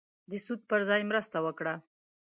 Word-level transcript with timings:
د 0.29 0.31
سود 0.45 0.59
پر 0.69 0.79
ځای 0.89 1.01
مرسته 1.11 1.37
وکړه. 1.45 1.73